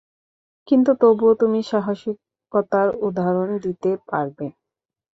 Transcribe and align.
কিন্তু 0.67 0.91
তবুও 1.01 1.33
তুমি 1.41 1.59
সাহসিকতার 1.69 2.87
উদাহরণ 3.07 3.49
দিতে 3.65 3.89
পারবে। 4.09 4.45